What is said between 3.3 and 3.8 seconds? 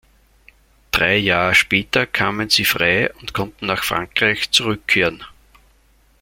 konnten